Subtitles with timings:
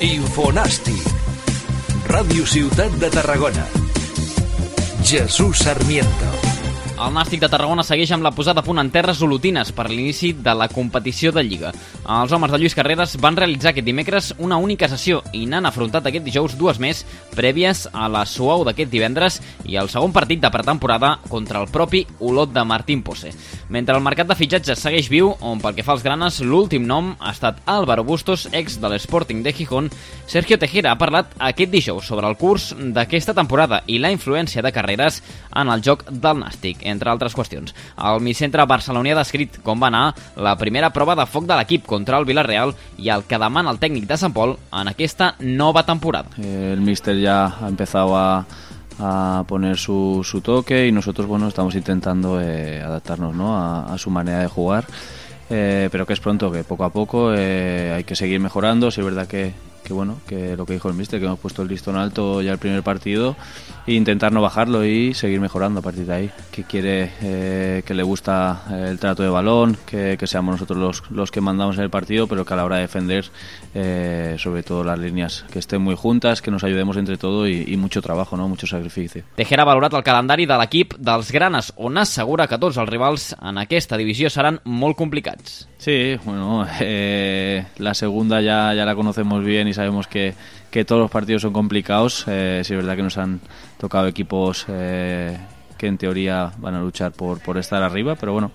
[0.00, 1.04] Infonàstic.
[2.08, 3.66] Ràdio Ciutat de Tarragona.
[5.04, 6.59] Jesús Sarmiento.
[7.00, 10.34] El Nàstic de Tarragona segueix amb la posada a punt en terres olotines per l'inici
[10.36, 11.70] de la competició de Lliga.
[12.04, 16.10] Els homes de Lluís Carreras van realitzar aquest dimecres una única sessió i n'han afrontat
[16.10, 17.00] aquest dijous dues més
[17.32, 22.02] prèvies a la suau d'aquest divendres i el segon partit de pretemporada contra el propi
[22.18, 23.32] Olot de Martín Pose.
[23.70, 27.14] Mentre el mercat de fitxatges segueix viu, on pel que fa als granes l'últim nom
[27.16, 29.88] ha estat Álvaro Bustos, ex de l'Sporting de Gijón,
[30.28, 34.74] Sergio Tejera ha parlat aquest dijous sobre el curs d'aquesta temporada i la influència de
[34.76, 35.22] Carreras
[35.56, 37.74] en el joc del Nàstic entre altres qüestions.
[37.96, 41.86] El micentre barceloní ha descrit com va anar la primera prova de foc de l'equip
[41.86, 45.84] contra el Villarreal i el que demana el tècnic de Sant Pol en aquesta nova
[45.86, 46.30] temporada.
[46.38, 48.44] El míster ya ha empezado a,
[48.98, 53.56] a poner su, su toque y nosotros bueno estamos intentando eh, adaptarnos ¿no?
[53.56, 54.86] a, a su manera de jugar.
[55.52, 58.90] Eh, pero que es pronto, que poco a poco eh, hay que seguir mejorando.
[58.92, 59.52] Si es verdad que,
[59.90, 62.52] que bueno, que lo que dijo el mister, que hemos puesto el listón alto ya
[62.52, 63.34] el primer partido
[63.88, 66.30] e intentar no bajarlo y seguir mejorando a partir de ahí.
[66.52, 71.10] Que quiere, eh, que le gusta el trato de balón, que, que seamos nosotros los,
[71.10, 73.30] los, que mandamos en el partido, pero que a la hora de defender,
[73.74, 77.64] eh, sobre todo las líneas, que estén muy juntas, que nos ayudemos entre todo y,
[77.66, 78.46] y mucho trabajo, ¿no?
[78.46, 79.24] mucho sacrificio.
[79.34, 83.32] Tejera ha valorat el calendari de l'equip dels Granes, on assegura que tots els rivals
[83.42, 85.66] en aquesta divisió seran molt complicats.
[85.80, 90.34] Sí, bueno, eh, la segunda ya, ya la conocemos bien y sabemos que,
[90.70, 92.24] que todos los partidos son complicados.
[92.28, 93.40] Eh, sí es verdad que nos han
[93.78, 95.38] tocado equipos eh,
[95.78, 98.52] que en teoría van a luchar por, por estar arriba, pero bueno,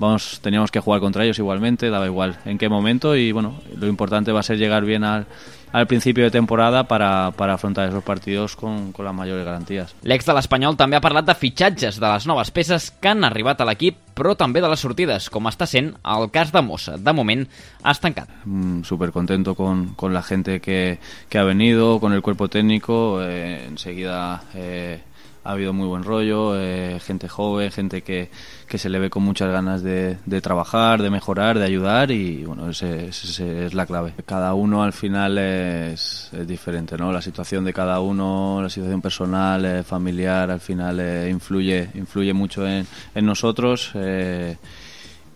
[0.00, 3.86] vamos, teníamos que jugar contra ellos igualmente, daba igual en qué momento y bueno, lo
[3.86, 5.26] importante va a ser llegar bien al,
[5.72, 9.94] al principio de temporada para, para afrontar esos partidos con, con las mayores garantías.
[10.02, 13.60] L'ex de l'Espanyol també ha parlat de fitxatges de les noves peces que han arribat
[13.60, 16.96] a l'equip, però també de les sortides, com està sent el cas de Mossa.
[16.98, 17.44] De moment,
[17.84, 18.32] ha estancat.
[18.44, 23.20] Mm, Súper contento con, con la gente que, que ha venido, con el cuerpo técnico.
[23.22, 25.00] Eh, enseguida eh,
[25.42, 28.30] ha habido muy buen rollo, eh, gente joven, gente que,
[28.68, 32.68] que se le ve con muchas ganas de, trabajar, de mejorar, de ayudar y bueno,
[32.68, 34.12] ese es la clave.
[34.26, 37.10] Cada uno al final es, diferente, ¿no?
[37.10, 42.32] La situación de cada uno, la situación personal, eh, familiar, al final eh, influye, influye
[42.34, 43.92] mucho en nosotros.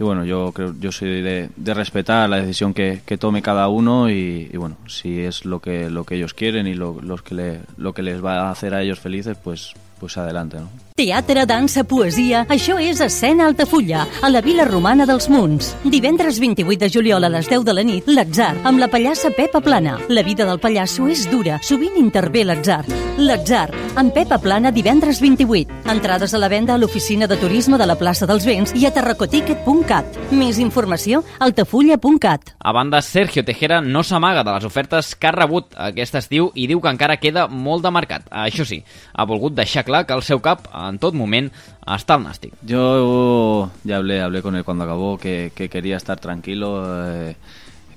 [0.00, 3.68] Y bueno, yo creo, yo soy de, de respetar la decisión que, que tome cada
[3.68, 7.20] uno y, y, bueno, si es lo que lo que ellos quieren y lo, los
[7.20, 10.70] que le, lo que les va a hacer a ellos felices, pues pues adelante, no?
[10.96, 15.74] Teatre, dansa, poesia, això és Escena Altafulla, a la Vila Romana dels Munts.
[15.84, 19.60] Divendres 28 de juliol a les 10 de la nit, l'Atzar, amb la pallassa Pepa
[19.60, 19.98] Plana.
[20.08, 23.09] La vida del pallasso és dura, sovint intervé l'Atzar.
[23.20, 23.68] L'Atzar,
[24.00, 25.74] amb Pepa Plana, divendres 28.
[25.92, 28.92] Entrades a la venda a l'oficina de turisme de la plaça dels Vents i a
[28.96, 30.16] terracoticket.cat.
[30.32, 32.54] Més informació, altafulla.cat.
[32.56, 36.64] A banda, Sergio Tejera no s'amaga de les ofertes que ha rebut aquest estiu i
[36.70, 38.24] diu que encara queda molt de mercat.
[38.32, 38.80] Això sí,
[39.12, 41.52] ha volgut deixar clar que el seu cap en tot moment
[41.84, 42.56] està al Nàstic.
[42.64, 46.72] Yo ya hablé, hablé con él cuando acabó que, que quería estar tranquilo,
[47.06, 47.36] eh,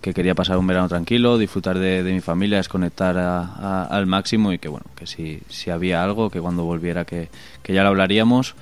[0.04, 4.60] que quería pasar un verano tranquilo, disfrutar de, mi familia, desconectar a, al máximo y
[4.60, 7.30] que bueno, que si, si había algo, que cuando volviera que,
[7.64, 8.54] que ya lo hablaríamos.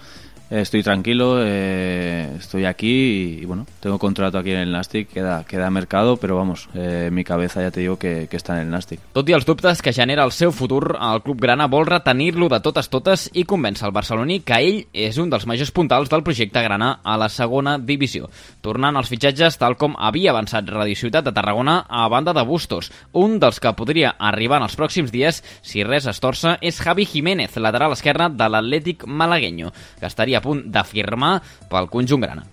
[0.51, 5.45] Estoy tranquilo, eh, estoy aquí y, y, bueno, tengo contrato aquí en el Nastic, queda,
[5.45, 8.69] queda mercado, pero vamos, eh, mi cabeza ya te digo que, que està en el
[8.69, 8.99] Nastic.
[9.15, 12.59] Tot i els dubtes que genera el seu futur, el club grana vol retenir-lo de
[12.59, 16.65] totes totes i convèncer el barceloní que ell és un dels majors puntals del projecte
[16.67, 18.27] grana a la segona divisió.
[18.59, 22.91] Tornant als fitxatges, tal com havia avançat Radio Ciutat de Tarragona a banda de Bustos,
[23.13, 27.07] un dels que podria arribar en els pròxims dies si res es torça és Javi
[27.07, 31.37] Jiménez, lateral esquerre de l'Atlètic malagueño, que estaria a punt de firmar
[31.69, 32.43] pel conjunt grana.